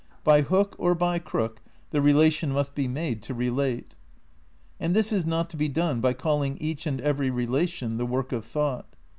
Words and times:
By 0.23 0.41
hook 0.41 0.73
or 0.79 0.95
by 0.95 1.19
crook 1.19 1.61
the 1.91 2.01
relation 2.01 2.51
must 2.51 2.73
be 2.73 2.87
made 2.87 3.21
to 3.21 3.35
relate. 3.35 3.93
And 4.79 4.95
this 4.95 5.13
is 5.13 5.27
not 5.27 5.47
to 5.51 5.57
be 5.57 5.69
done 5.69 6.01
by 6.01 6.13
calling 6.13 6.57
each 6.59 6.87
and 6.87 6.99
every 7.01 7.29
relation 7.29 7.97
the 7.97 8.05
work 8.07 8.31
of 8.31 8.43
thought. 8.43 8.95